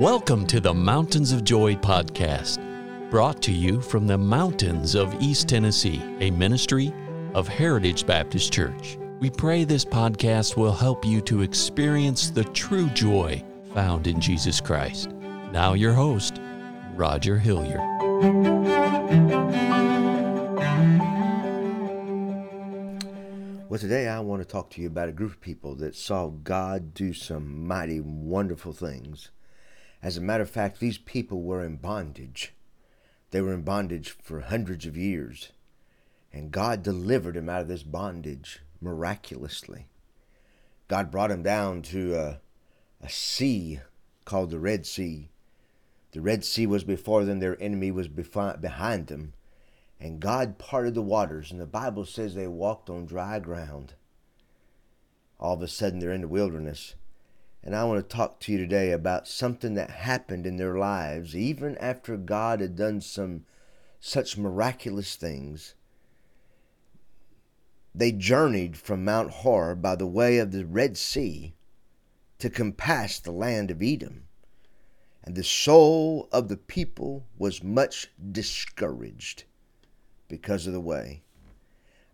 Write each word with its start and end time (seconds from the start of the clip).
Welcome 0.00 0.46
to 0.46 0.60
the 0.60 0.72
Mountains 0.72 1.30
of 1.30 1.44
Joy 1.44 1.74
podcast, 1.74 2.58
brought 3.10 3.42
to 3.42 3.52
you 3.52 3.82
from 3.82 4.06
the 4.06 4.16
mountains 4.16 4.94
of 4.94 5.14
East 5.20 5.46
Tennessee, 5.46 6.00
a 6.20 6.30
ministry 6.30 6.90
of 7.34 7.46
Heritage 7.46 8.06
Baptist 8.06 8.50
Church. 8.50 8.96
We 9.18 9.28
pray 9.28 9.64
this 9.64 9.84
podcast 9.84 10.56
will 10.56 10.72
help 10.72 11.04
you 11.04 11.20
to 11.20 11.42
experience 11.42 12.30
the 12.30 12.44
true 12.44 12.88
joy 12.88 13.44
found 13.74 14.06
in 14.06 14.22
Jesus 14.22 14.58
Christ. 14.58 15.10
Now, 15.52 15.74
your 15.74 15.92
host, 15.92 16.40
Roger 16.94 17.38
Hilliard. 17.38 17.80
Well, 23.68 23.78
today 23.78 24.08
I 24.08 24.20
want 24.20 24.40
to 24.40 24.48
talk 24.48 24.70
to 24.70 24.80
you 24.80 24.86
about 24.86 25.10
a 25.10 25.12
group 25.12 25.32
of 25.32 25.40
people 25.42 25.74
that 25.74 25.94
saw 25.94 26.28
God 26.28 26.94
do 26.94 27.12
some 27.12 27.66
mighty, 27.66 28.00
wonderful 28.00 28.72
things. 28.72 29.28
As 30.02 30.16
a 30.16 30.20
matter 30.20 30.42
of 30.42 30.50
fact, 30.50 30.80
these 30.80 30.98
people 30.98 31.42
were 31.42 31.64
in 31.64 31.76
bondage. 31.76 32.54
They 33.30 33.40
were 33.40 33.52
in 33.52 33.62
bondage 33.62 34.10
for 34.10 34.40
hundreds 34.40 34.86
of 34.86 34.96
years. 34.96 35.50
And 36.32 36.50
God 36.50 36.82
delivered 36.82 37.34
them 37.34 37.48
out 37.48 37.62
of 37.62 37.68
this 37.68 37.82
bondage 37.82 38.60
miraculously. 38.80 39.86
God 40.88 41.10
brought 41.10 41.30
them 41.30 41.42
down 41.42 41.82
to 41.82 42.14
a, 42.14 42.40
a 43.00 43.08
sea 43.08 43.80
called 44.24 44.50
the 44.50 44.58
Red 44.58 44.86
Sea. 44.86 45.28
The 46.12 46.20
Red 46.20 46.44
Sea 46.44 46.66
was 46.66 46.82
before 46.82 47.24
them, 47.24 47.38
their 47.38 47.60
enemy 47.62 47.90
was 47.90 48.08
behind 48.08 49.06
them. 49.06 49.34
And 50.00 50.18
God 50.18 50.58
parted 50.58 50.94
the 50.94 51.02
waters, 51.02 51.52
and 51.52 51.60
the 51.60 51.66
Bible 51.66 52.06
says 52.06 52.34
they 52.34 52.46
walked 52.46 52.88
on 52.88 53.04
dry 53.04 53.38
ground. 53.38 53.94
All 55.38 55.54
of 55.54 55.62
a 55.62 55.68
sudden, 55.68 55.98
they're 55.98 56.12
in 56.12 56.22
the 56.22 56.28
wilderness. 56.28 56.94
And 57.62 57.76
I 57.76 57.84
want 57.84 58.00
to 58.08 58.16
talk 58.16 58.40
to 58.40 58.52
you 58.52 58.58
today 58.58 58.90
about 58.90 59.28
something 59.28 59.74
that 59.74 59.90
happened 59.90 60.46
in 60.46 60.56
their 60.56 60.78
lives, 60.78 61.36
even 61.36 61.76
after 61.78 62.16
God 62.16 62.60
had 62.60 62.74
done 62.74 63.00
some 63.00 63.44
such 64.00 64.38
miraculous 64.38 65.14
things. 65.14 65.74
They 67.94 68.12
journeyed 68.12 68.78
from 68.78 69.04
Mount 69.04 69.30
Hor 69.30 69.74
by 69.74 69.96
the 69.96 70.06
way 70.06 70.38
of 70.38 70.52
the 70.52 70.64
Red 70.64 70.96
Sea 70.96 71.54
to 72.38 72.48
compass 72.48 73.18
the 73.18 73.32
land 73.32 73.70
of 73.70 73.82
Edom. 73.82 74.24
And 75.22 75.34
the 75.34 75.44
soul 75.44 76.28
of 76.32 76.48
the 76.48 76.56
people 76.56 77.26
was 77.36 77.62
much 77.62 78.10
discouraged 78.32 79.44
because 80.28 80.66
of 80.66 80.72
the 80.72 80.80
way. 80.80 81.22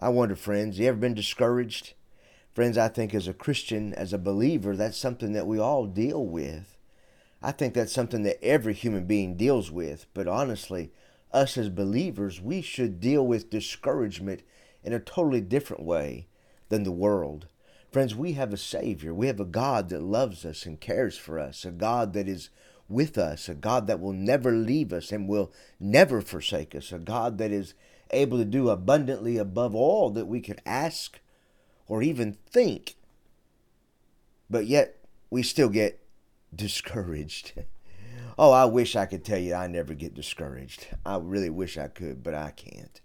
I 0.00 0.08
wonder, 0.08 0.36
friends, 0.36 0.78
you 0.78 0.88
ever 0.88 0.96
been 0.96 1.14
discouraged? 1.14 1.92
Friends, 2.54 2.78
I 2.78 2.86
think 2.86 3.12
as 3.14 3.26
a 3.26 3.34
Christian, 3.34 3.92
as 3.94 4.12
a 4.12 4.18
believer, 4.18 4.76
that's 4.76 4.96
something 4.96 5.32
that 5.32 5.46
we 5.46 5.58
all 5.58 5.86
deal 5.86 6.24
with. 6.24 6.76
I 7.42 7.50
think 7.50 7.74
that's 7.74 7.92
something 7.92 8.22
that 8.22 8.42
every 8.44 8.74
human 8.74 9.06
being 9.06 9.36
deals 9.36 9.72
with. 9.72 10.06
But 10.14 10.28
honestly, 10.28 10.92
us 11.32 11.58
as 11.58 11.68
believers, 11.68 12.40
we 12.40 12.62
should 12.62 13.00
deal 13.00 13.26
with 13.26 13.50
discouragement 13.50 14.42
in 14.84 14.92
a 14.92 15.00
totally 15.00 15.40
different 15.40 15.82
way 15.82 16.28
than 16.68 16.84
the 16.84 16.92
world. 16.92 17.48
Friends, 17.90 18.14
we 18.14 18.32
have 18.32 18.52
a 18.52 18.56
Savior. 18.56 19.12
We 19.12 19.26
have 19.26 19.40
a 19.40 19.44
God 19.44 19.88
that 19.88 20.02
loves 20.02 20.44
us 20.44 20.64
and 20.64 20.80
cares 20.80 21.18
for 21.18 21.40
us, 21.40 21.64
a 21.64 21.72
God 21.72 22.12
that 22.12 22.28
is 22.28 22.50
with 22.88 23.18
us, 23.18 23.48
a 23.48 23.54
God 23.54 23.88
that 23.88 23.98
will 23.98 24.12
never 24.12 24.52
leave 24.52 24.92
us 24.92 25.10
and 25.10 25.28
will 25.28 25.52
never 25.80 26.20
forsake 26.20 26.74
us, 26.76 26.92
a 26.92 27.00
God 27.00 27.38
that 27.38 27.50
is 27.50 27.74
able 28.12 28.38
to 28.38 28.44
do 28.44 28.68
abundantly 28.68 29.38
above 29.38 29.74
all 29.74 30.10
that 30.10 30.26
we 30.26 30.40
could 30.40 30.60
ask 30.64 31.18
or 31.88 32.02
even 32.02 32.36
think. 32.50 32.94
But 34.50 34.66
yet 34.66 34.96
we 35.30 35.42
still 35.42 35.68
get 35.68 36.00
discouraged. 36.54 37.52
oh, 38.38 38.52
I 38.52 38.64
wish 38.64 38.96
I 38.96 39.06
could 39.06 39.24
tell 39.24 39.38
you 39.38 39.54
I 39.54 39.66
never 39.66 39.94
get 39.94 40.14
discouraged. 40.14 40.86
I 41.04 41.16
really 41.16 41.50
wish 41.50 41.78
I 41.78 41.88
could, 41.88 42.22
but 42.22 42.34
I 42.34 42.50
can't. 42.50 43.00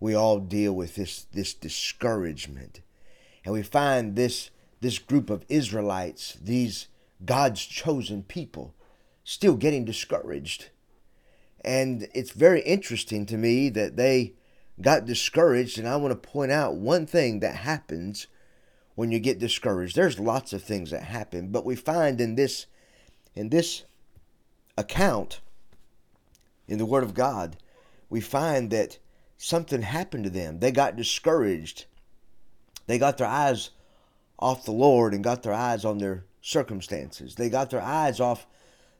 We 0.00 0.14
all 0.14 0.38
deal 0.38 0.72
with 0.72 0.94
this 0.94 1.26
this 1.32 1.54
discouragement. 1.54 2.80
And 3.44 3.52
we 3.52 3.62
find 3.62 4.14
this 4.14 4.50
this 4.80 4.98
group 4.98 5.28
of 5.30 5.44
Israelites, 5.48 6.38
these 6.40 6.88
God's 7.24 7.64
chosen 7.64 8.22
people, 8.22 8.74
still 9.24 9.56
getting 9.56 9.84
discouraged. 9.84 10.70
And 11.64 12.08
it's 12.14 12.30
very 12.30 12.60
interesting 12.62 13.26
to 13.26 13.36
me 13.36 13.68
that 13.70 13.96
they 13.96 14.34
got 14.80 15.06
discouraged. 15.06 15.78
And 15.78 15.88
I 15.88 15.96
want 15.96 16.10
to 16.10 16.28
point 16.28 16.52
out 16.52 16.76
one 16.76 17.06
thing 17.06 17.40
that 17.40 17.56
happens 17.56 18.26
when 18.94 19.10
you 19.10 19.18
get 19.18 19.38
discouraged. 19.38 19.96
There's 19.96 20.18
lots 20.18 20.52
of 20.52 20.62
things 20.62 20.90
that 20.90 21.04
happen, 21.04 21.48
but 21.48 21.64
we 21.64 21.76
find 21.76 22.20
in 22.20 22.34
this 22.34 22.66
in 23.34 23.50
this 23.50 23.84
account 24.76 25.40
in 26.66 26.78
the 26.78 26.86
Word 26.86 27.04
of 27.04 27.14
God, 27.14 27.56
we 28.10 28.20
find 28.20 28.70
that 28.70 28.98
something 29.36 29.82
happened 29.82 30.24
to 30.24 30.30
them. 30.30 30.58
They 30.58 30.72
got 30.72 30.96
discouraged. 30.96 31.86
They 32.86 32.98
got 32.98 33.18
their 33.18 33.26
eyes 33.26 33.70
off 34.38 34.64
the 34.64 34.72
Lord 34.72 35.14
and 35.14 35.24
got 35.24 35.42
their 35.42 35.52
eyes 35.52 35.84
on 35.84 35.98
their 35.98 36.24
circumstances. 36.40 37.34
They 37.34 37.48
got 37.48 37.70
their 37.70 37.82
eyes 37.82 38.20
off 38.20 38.46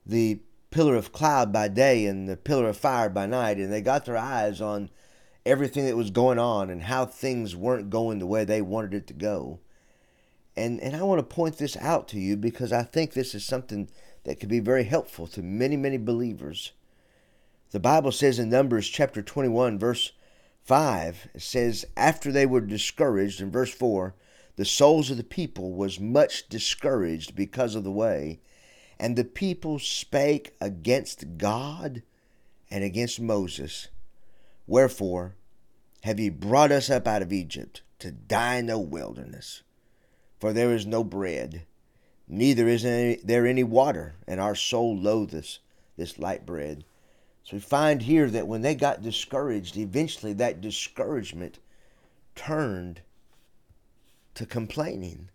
the 0.05 0.41
pillar 0.71 0.97
of 0.97 1.13
cloud 1.13 1.53
by 1.53 1.69
day 1.69 2.07
and 2.07 2.29
the 2.29 2.37
pillar 2.37 2.69
of 2.69 2.77
fire 2.77 3.09
by 3.09 3.27
night, 3.27 3.59
and 3.59 3.73
they 3.73 3.81
got 3.81 4.05
their 4.05 4.17
eyes 4.17 4.61
on 4.61 4.91
everything 5.47 5.87
that 5.87 5.97
was 5.97 6.11
going 6.11 6.39
on 6.39 6.71
and 6.71 6.83
how 6.83 7.07
things 7.07 7.57
weren't 7.57 7.91
going 7.91 8.19
the 8.19 8.27
way 8.27 8.45
they 8.45 8.63
wanted 8.63 8.95
it 8.95 9.07
to 9.07 9.15
go. 9.15 9.61
And 10.57 10.81
and 10.81 10.97
I 10.97 11.03
want 11.03 11.19
to 11.21 11.35
point 11.35 11.59
this 11.59 11.77
out 11.77 12.09
to 12.09 12.19
you 12.19 12.37
because 12.37 12.73
I 12.73 12.83
think 12.83 13.13
this 13.13 13.35
is 13.35 13.45
something 13.45 13.89
that 14.25 14.41
could 14.41 14.49
be 14.49 14.61
very 14.61 14.85
helpful 14.85 15.27
to 15.29 15.43
many, 15.43 15.77
many 15.77 15.99
believers. 15.99 16.73
The 17.71 17.81
Bible 17.81 18.13
says 18.13 18.39
in 18.39 18.49
Numbers 18.49 18.89
chapter 18.89 19.23
21, 19.23 19.79
verse 19.79 20.13
5, 20.65 21.29
it 21.35 21.43
says, 21.43 21.85
After 21.97 22.33
they 22.33 22.47
were 22.47 22.61
discouraged, 22.61 23.41
in 23.41 23.51
verse 23.51 23.73
4, 23.73 24.15
the 24.57 24.65
souls 24.65 25.11
of 25.11 25.17
the 25.17 25.25
people 25.25 25.73
was 25.73 26.01
much 26.01 26.49
discouraged 26.49 27.37
because 27.37 27.75
of 27.75 27.85
the 27.85 27.93
way, 27.93 28.41
and 28.99 29.17
the 29.17 29.25
people 29.25 29.79
spake 29.79 30.57
against 30.61 31.39
God 31.39 32.03
and 32.71 32.83
against 32.83 33.21
Moses. 33.21 33.89
Wherefore 34.69 35.35
have 36.03 36.21
ye 36.21 36.29
brought 36.29 36.71
us 36.71 36.91
up 36.91 37.09
out 37.09 37.23
of 37.23 37.33
Egypt 37.33 37.83
to 37.99 38.13
die 38.13 38.57
in 38.57 38.67
the 38.67 38.79
wilderness? 38.79 39.63
For 40.39 40.53
there 40.53 40.73
is 40.73 40.87
no 40.87 41.03
bread, 41.03 41.63
neither 42.29 42.69
is 42.69 42.83
there 42.83 43.47
any 43.47 43.65
water, 43.65 44.15
and 44.27 44.39
our 44.39 44.55
soul 44.55 44.97
loatheth 44.97 45.59
this 45.97 46.19
light 46.19 46.47
bread. 46.47 46.85
So 47.43 47.57
we 47.57 47.61
find 47.61 48.03
here 48.03 48.29
that 48.29 48.47
when 48.47 48.61
they 48.61 48.75
got 48.75 49.03
discouraged, 49.03 49.77
eventually 49.79 50.35
that 50.35 50.61
discouragement 50.61 51.59
turned 52.37 53.01
to 54.35 54.45
complaining. 54.45 55.31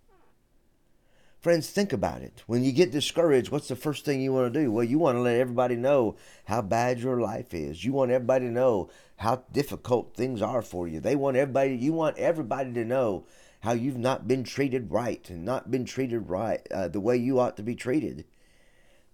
Friends, 1.44 1.70
think 1.70 1.92
about 1.92 2.22
it. 2.22 2.42
When 2.48 2.64
you 2.64 2.72
get 2.72 2.90
discouraged, 2.90 3.52
what's 3.52 3.68
the 3.68 3.76
first 3.76 4.06
thing 4.06 4.22
you 4.22 4.32
want 4.32 4.54
to 4.54 4.62
do? 4.62 4.72
Well, 4.72 4.86
you 4.86 4.98
want 4.98 5.18
to 5.18 5.22
let 5.22 5.36
everybody 5.36 5.76
know 5.76 6.16
how 6.46 6.62
bad 6.62 7.00
your 7.00 7.20
life 7.20 7.54
is. 7.54 7.84
You 7.84 7.92
want 7.92 8.12
everybody 8.12 8.46
to 8.46 8.52
know 8.52 8.90
how 9.18 9.44
difficult 9.52 10.16
things 10.16 10.42
are 10.42 10.62
for 10.62 10.88
you. 10.88 11.02
They 11.02 11.18
want 11.18 11.36
everybody 11.36 11.76
you 11.76 11.92
want 11.92 12.18
everybody 12.18 12.72
to 12.72 12.86
know 12.86 13.26
how 13.60 13.74
you've 13.74 13.98
not 13.98 14.26
been 14.26 14.46
treated 14.46 14.90
right 14.90 15.30
and 15.30 15.44
not 15.44 15.70
been 15.70 15.84
treated 15.84 16.30
right 16.30 16.66
uh, 16.72 16.88
the 16.88 17.02
way 17.02 17.18
you 17.18 17.42
ought 17.42 17.58
to 17.58 17.64
be 17.64 17.76
treated. 17.76 18.24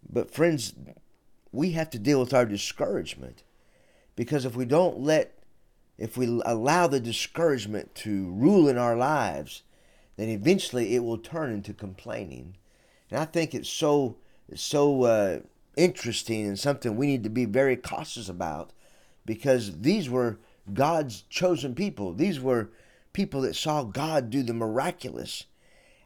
But 0.08 0.30
friends, 0.30 0.76
we 1.52 1.72
have 1.72 1.90
to 1.90 2.00
deal 2.00 2.20
with 2.20 2.36
our 2.36 2.46
discouragement 2.46 3.42
because 4.16 4.46
if 4.46 4.56
we 4.56 4.66
don't 4.66 5.00
let 5.00 5.34
if 5.98 6.16
we 6.16 6.40
allow 6.46 6.86
the 6.86 7.00
discouragement 7.00 7.96
to 7.96 8.30
rule 8.30 8.68
in 8.70 8.78
our 8.78 8.96
lives, 8.96 9.64
then 10.20 10.28
eventually 10.28 10.96
it 10.96 11.04
will 11.04 11.18
turn 11.18 11.50
into 11.50 11.74
complaining. 11.74 12.58
And 13.10 13.22
I 13.22 13.26
think 13.26 13.56
it's 13.56 13.70
so 13.70 14.18
so 14.54 15.04
uh, 15.04 15.40
interesting 15.78 16.46
and 16.46 16.60
something 16.60 16.98
we 16.98 17.08
need 17.08 17.24
to 17.24 17.30
be 17.30 17.46
very 17.46 17.78
cautious 17.78 18.28
about 18.28 18.74
because 19.26 19.80
these 19.80 20.10
were 20.10 20.40
God's 20.74 21.22
chosen 21.30 21.74
people. 21.74 22.14
These 22.14 22.40
were 22.40 22.70
people 23.14 23.42
that 23.42 23.56
saw 23.56 23.84
God 23.84 24.30
do 24.30 24.44
the 24.44 24.54
miraculous, 24.54 25.46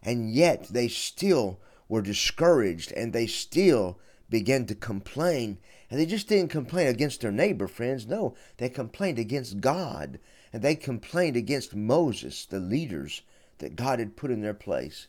and 0.04 0.31
yet 0.31 0.68
they 0.68 0.89
still 0.89 1.60
were 1.89 2.04
discouraged 2.04 2.92
and 2.92 3.13
they 3.13 3.25
still 3.25 3.98
began 4.30 4.68
to 4.68 4.75
complain. 4.75 5.57
And 5.89 6.00
they 6.00 6.06
just 6.06 6.27
didn't 6.27 6.51
complain 6.51 6.88
against 6.88 7.21
their 7.21 7.31
neighbor, 7.31 7.68
friends. 7.68 8.06
No, 8.06 8.36
they 8.57 8.69
complained 8.69 9.18
against 9.18 9.60
God 9.60 10.19
and 10.51 10.62
they 10.62 10.75
complained 10.75 11.36
against 11.36 11.75
Moses, 11.75 12.45
the 12.45 12.60
leaders 12.60 13.24
that 13.63 13.75
God 13.77 14.00
had 14.00 14.18
put 14.18 14.30
in 14.30 14.42
their 14.42 14.54
place. 14.54 15.07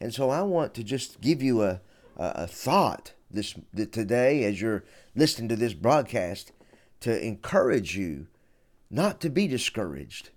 And 0.00 0.14
so 0.14 0.30
I 0.30 0.40
want 0.42 0.72
to 0.74 0.82
just 0.82 1.20
give 1.20 1.42
you 1.42 1.62
a, 1.62 1.80
a, 2.16 2.32
a 2.34 2.46
thought 2.46 3.12
this 3.30 3.54
today 3.74 4.44
as 4.44 4.60
you're 4.60 4.84
listening 5.14 5.48
to 5.50 5.56
this 5.56 5.74
broadcast 5.74 6.52
to 7.00 7.24
encourage 7.24 7.96
you 7.96 8.26
not 8.90 9.20
to 9.20 9.28
be 9.28 9.46
discouraged. 9.46 10.30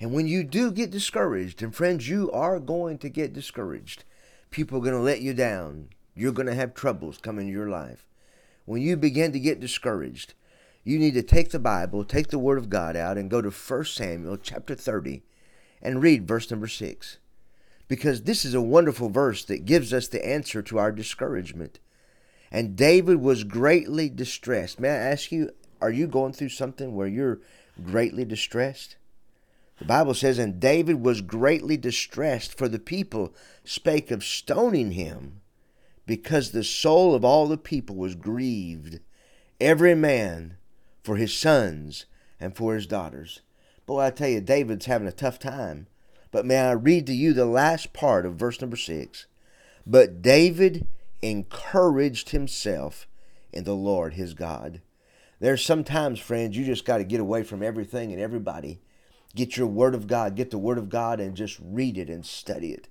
And 0.00 0.12
when 0.12 0.28
you 0.28 0.44
do 0.44 0.70
get 0.70 0.92
discouraged, 0.92 1.62
and 1.62 1.74
friends, 1.74 2.08
you 2.08 2.30
are 2.30 2.60
going 2.60 2.98
to 2.98 3.08
get 3.08 3.32
discouraged. 3.32 4.04
People 4.50 4.78
are 4.78 4.82
going 4.82 4.94
to 4.94 5.00
let 5.00 5.20
you 5.20 5.34
down. 5.34 5.88
You're 6.14 6.32
going 6.32 6.46
to 6.46 6.54
have 6.54 6.72
troubles 6.72 7.18
come 7.18 7.38
in 7.40 7.48
your 7.48 7.68
life. 7.68 8.06
When 8.64 8.80
you 8.80 8.96
begin 8.96 9.32
to 9.32 9.40
get 9.40 9.60
discouraged, 9.60 10.34
you 10.84 10.98
need 10.98 11.14
to 11.14 11.22
take 11.22 11.50
the 11.50 11.58
Bible, 11.58 12.04
take 12.04 12.28
the 12.28 12.38
Word 12.38 12.58
of 12.58 12.70
God 12.70 12.94
out, 12.94 13.18
and 13.18 13.28
go 13.28 13.42
to 13.42 13.50
1 13.50 13.84
Samuel 13.84 14.36
chapter 14.36 14.76
30 14.76 15.22
and 15.82 16.02
read 16.02 16.26
verse 16.26 16.50
number 16.50 16.68
6. 16.68 17.18
Because 17.86 18.22
this 18.22 18.44
is 18.44 18.54
a 18.54 18.60
wonderful 18.60 19.08
verse 19.08 19.44
that 19.44 19.64
gives 19.64 19.92
us 19.92 20.08
the 20.08 20.26
answer 20.26 20.62
to 20.62 20.78
our 20.78 20.92
discouragement. 20.92 21.78
And 22.50 22.76
David 22.76 23.20
was 23.20 23.44
greatly 23.44 24.08
distressed. 24.08 24.80
May 24.80 24.90
I 24.90 24.92
ask 24.92 25.32
you, 25.32 25.50
are 25.80 25.90
you 25.90 26.06
going 26.06 26.32
through 26.32 26.50
something 26.50 26.94
where 26.94 27.06
you're 27.06 27.40
greatly 27.84 28.24
distressed? 28.24 28.96
The 29.78 29.84
Bible 29.84 30.14
says, 30.14 30.38
And 30.38 30.60
David 30.60 31.02
was 31.02 31.20
greatly 31.20 31.76
distressed, 31.76 32.56
for 32.56 32.68
the 32.68 32.78
people 32.78 33.34
spake 33.64 34.10
of 34.10 34.24
stoning 34.24 34.92
him, 34.92 35.40
because 36.04 36.50
the 36.50 36.64
soul 36.64 37.14
of 37.14 37.24
all 37.24 37.46
the 37.46 37.58
people 37.58 37.96
was 37.96 38.14
grieved, 38.14 39.00
every 39.60 39.94
man 39.94 40.56
for 41.02 41.16
his 41.16 41.32
sons 41.32 42.06
and 42.40 42.56
for 42.56 42.74
his 42.74 42.86
daughters. 42.86 43.40
Boy, 43.88 44.04
I 44.04 44.10
tell 44.10 44.28
you, 44.28 44.42
David's 44.42 44.84
having 44.84 45.08
a 45.08 45.12
tough 45.12 45.38
time. 45.38 45.86
But 46.30 46.44
may 46.44 46.58
I 46.58 46.72
read 46.72 47.06
to 47.06 47.14
you 47.14 47.32
the 47.32 47.46
last 47.46 47.94
part 47.94 48.26
of 48.26 48.34
verse 48.34 48.60
number 48.60 48.76
six? 48.76 49.26
But 49.86 50.20
David 50.20 50.86
encouraged 51.22 52.28
himself 52.28 53.08
in 53.50 53.64
the 53.64 53.74
Lord 53.74 54.12
his 54.12 54.34
God. 54.34 54.82
There's 55.40 55.64
sometimes, 55.64 56.20
friends, 56.20 56.54
you 56.54 56.66
just 56.66 56.84
got 56.84 56.98
to 56.98 57.04
get 57.04 57.18
away 57.18 57.44
from 57.44 57.62
everything 57.62 58.12
and 58.12 58.20
everybody. 58.20 58.82
Get 59.34 59.56
your 59.56 59.68
Word 59.68 59.94
of 59.94 60.06
God, 60.06 60.34
get 60.34 60.50
the 60.50 60.58
Word 60.58 60.76
of 60.76 60.90
God, 60.90 61.18
and 61.18 61.34
just 61.34 61.58
read 61.58 61.96
it 61.96 62.10
and 62.10 62.26
study 62.26 62.72
it. 62.72 62.88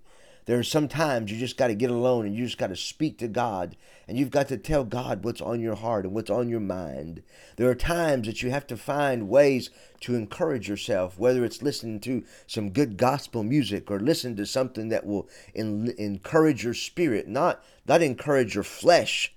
There 0.47 0.57
are 0.57 0.63
some 0.63 0.87
times 0.87 1.29
you 1.29 1.37
just 1.37 1.57
got 1.57 1.67
to 1.67 1.75
get 1.75 1.89
alone 1.89 2.25
and 2.25 2.33
you 2.33 2.45
just 2.45 2.57
got 2.57 2.67
to 2.67 2.75
speak 2.77 3.17
to 3.17 3.27
God 3.27 3.75
and 4.07 4.17
you've 4.17 4.31
got 4.31 4.47
to 4.47 4.57
tell 4.57 4.85
God 4.85 5.25
what's 5.25 5.41
on 5.41 5.59
your 5.59 5.75
heart 5.75 6.05
and 6.05 6.13
what's 6.13 6.29
on 6.29 6.47
your 6.47 6.61
mind. 6.61 7.21
There 7.57 7.69
are 7.69 7.75
times 7.75 8.27
that 8.27 8.41
you 8.41 8.49
have 8.49 8.65
to 8.67 8.77
find 8.77 9.27
ways 9.27 9.69
to 10.01 10.15
encourage 10.15 10.69
yourself, 10.69 11.19
whether 11.19 11.43
it's 11.43 11.61
listening 11.61 11.99
to 12.01 12.23
some 12.47 12.69
good 12.69 12.95
gospel 12.95 13.43
music 13.43 13.91
or 13.91 13.99
listen 13.99 14.37
to 14.37 14.45
something 14.45 14.87
that 14.87 15.05
will 15.05 15.27
in, 15.53 15.93
encourage 15.97 16.63
your 16.63 16.73
spirit, 16.73 17.27
not 17.27 17.61
not 17.85 18.01
encourage 18.01 18.55
your 18.55 18.63
flesh, 18.63 19.35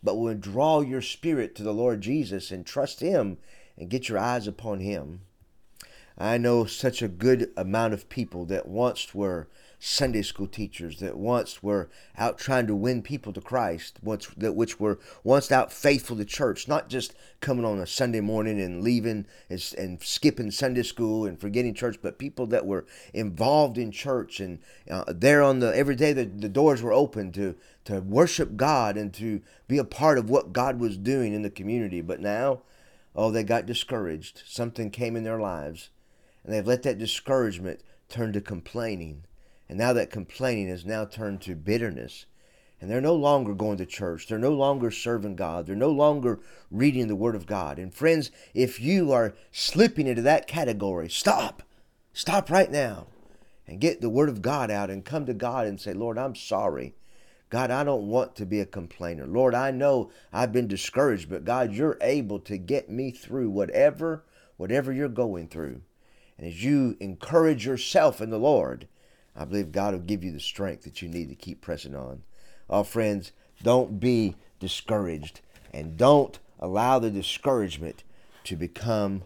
but 0.00 0.14
will 0.14 0.34
draw 0.34 0.80
your 0.80 1.02
spirit 1.02 1.56
to 1.56 1.64
the 1.64 1.74
Lord 1.74 2.00
Jesus 2.00 2.52
and 2.52 2.64
trust 2.64 3.00
Him 3.00 3.38
and 3.76 3.90
get 3.90 4.08
your 4.08 4.18
eyes 4.18 4.46
upon 4.46 4.78
Him. 4.78 5.22
I 6.16 6.38
know 6.38 6.66
such 6.66 7.02
a 7.02 7.08
good 7.08 7.50
amount 7.56 7.94
of 7.94 8.08
people 8.08 8.44
that 8.44 8.68
once 8.68 9.12
were 9.12 9.48
Sunday 9.84 10.22
school 10.22 10.46
teachers 10.46 11.00
that 11.00 11.16
once 11.16 11.60
were 11.60 11.90
out 12.16 12.38
trying 12.38 12.68
to 12.68 12.76
win 12.76 13.02
people 13.02 13.32
to 13.32 13.40
Christ, 13.40 13.98
once 14.00 14.28
that 14.36 14.54
which 14.54 14.78
were 14.78 15.00
once 15.24 15.50
out 15.50 15.72
faithful 15.72 16.16
to 16.18 16.24
church, 16.24 16.68
not 16.68 16.88
just 16.88 17.14
coming 17.40 17.64
on 17.64 17.80
a 17.80 17.86
Sunday 17.86 18.20
morning 18.20 18.60
and 18.60 18.84
leaving 18.84 19.26
and, 19.50 19.74
and 19.76 20.00
skipping 20.00 20.52
Sunday 20.52 20.84
school 20.84 21.26
and 21.26 21.40
forgetting 21.40 21.74
church, 21.74 21.98
but 22.00 22.16
people 22.16 22.46
that 22.46 22.64
were 22.64 22.86
involved 23.12 23.76
in 23.76 23.90
church 23.90 24.38
and 24.38 24.60
uh, 24.88 25.02
there 25.08 25.42
on 25.42 25.58
the 25.58 25.76
every 25.76 25.96
day 25.96 26.12
the, 26.12 26.26
the 26.26 26.48
doors 26.48 26.80
were 26.80 26.92
open 26.92 27.32
to 27.32 27.56
to 27.84 27.98
worship 28.02 28.56
God 28.56 28.96
and 28.96 29.12
to 29.14 29.42
be 29.66 29.78
a 29.78 29.84
part 29.84 30.16
of 30.16 30.30
what 30.30 30.52
God 30.52 30.78
was 30.78 30.96
doing 30.96 31.34
in 31.34 31.42
the 31.42 31.50
community. 31.50 32.00
But 32.00 32.20
now, 32.20 32.60
oh, 33.16 33.32
they 33.32 33.42
got 33.42 33.66
discouraged. 33.66 34.44
Something 34.46 34.90
came 34.92 35.16
in 35.16 35.24
their 35.24 35.40
lives, 35.40 35.90
and 36.44 36.54
they've 36.54 36.64
let 36.64 36.84
that 36.84 36.98
discouragement 36.98 37.80
turn 38.08 38.32
to 38.34 38.40
complaining 38.40 39.24
and 39.72 39.78
now 39.78 39.94
that 39.94 40.10
complaining 40.10 40.68
has 40.68 40.84
now 40.84 41.06
turned 41.06 41.40
to 41.40 41.56
bitterness. 41.56 42.26
And 42.78 42.90
they're 42.90 43.00
no 43.00 43.14
longer 43.14 43.54
going 43.54 43.78
to 43.78 43.86
church. 43.86 44.28
They're 44.28 44.38
no 44.38 44.52
longer 44.52 44.90
serving 44.90 45.36
God. 45.36 45.64
They're 45.64 45.74
no 45.74 45.88
longer 45.88 46.40
reading 46.70 47.08
the 47.08 47.16
Word 47.16 47.34
of 47.34 47.46
God. 47.46 47.78
And 47.78 47.94
friends, 47.94 48.30
if 48.52 48.78
you 48.82 49.12
are 49.12 49.32
slipping 49.50 50.06
into 50.06 50.20
that 50.20 50.46
category, 50.46 51.08
stop. 51.08 51.62
Stop 52.12 52.50
right 52.50 52.70
now 52.70 53.06
and 53.66 53.80
get 53.80 54.02
the 54.02 54.10
Word 54.10 54.28
of 54.28 54.42
God 54.42 54.70
out 54.70 54.90
and 54.90 55.06
come 55.06 55.24
to 55.24 55.32
God 55.32 55.66
and 55.66 55.80
say, 55.80 55.94
Lord, 55.94 56.18
I'm 56.18 56.34
sorry. 56.34 56.94
God, 57.48 57.70
I 57.70 57.82
don't 57.82 58.08
want 58.08 58.36
to 58.36 58.44
be 58.44 58.60
a 58.60 58.66
complainer. 58.66 59.26
Lord, 59.26 59.54
I 59.54 59.70
know 59.70 60.10
I've 60.34 60.52
been 60.52 60.68
discouraged, 60.68 61.30
but 61.30 61.46
God, 61.46 61.72
you're 61.72 61.96
able 62.02 62.40
to 62.40 62.58
get 62.58 62.90
me 62.90 63.10
through 63.10 63.48
whatever 63.48 64.22
whatever 64.58 64.92
you're 64.92 65.08
going 65.08 65.48
through. 65.48 65.80
And 66.36 66.46
as 66.46 66.62
you 66.62 66.94
encourage 67.00 67.64
yourself 67.64 68.20
in 68.20 68.28
the 68.28 68.38
Lord, 68.38 68.86
I 69.34 69.44
believe 69.44 69.72
God 69.72 69.94
will 69.94 70.00
give 70.00 70.22
you 70.22 70.32
the 70.32 70.40
strength 70.40 70.84
that 70.84 71.02
you 71.02 71.08
need 71.08 71.28
to 71.28 71.34
keep 71.34 71.60
pressing 71.60 71.94
on. 71.94 72.22
Oh, 72.68 72.84
friends, 72.84 73.32
don't 73.62 73.98
be 73.98 74.36
discouraged 74.60 75.40
and 75.72 75.96
don't 75.96 76.38
allow 76.58 76.98
the 76.98 77.10
discouragement 77.10 78.04
to 78.44 78.56
become 78.56 79.22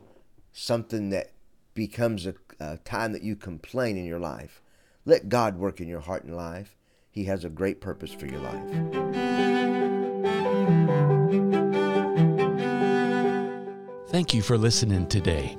something 0.52 1.10
that 1.10 1.32
becomes 1.74 2.26
a, 2.26 2.34
a, 2.60 2.78
time 2.78 3.12
that 3.12 3.22
you 3.22 3.36
complain 3.36 3.96
in 3.96 4.04
your 4.04 4.18
life. 4.18 4.62
Let 5.04 5.28
God 5.28 5.58
work 5.58 5.80
in 5.80 5.88
your 5.88 6.00
heart 6.00 6.24
and 6.24 6.36
life. 6.36 6.76
He 7.10 7.24
has 7.24 7.44
a 7.44 7.50
great 7.50 7.80
purpose 7.80 8.12
for 8.12 8.26
your 8.26 8.40
life. 8.40 9.66
Thank 14.08 14.32
you 14.32 14.42
for 14.42 14.56
listening 14.56 15.06
today. 15.08 15.58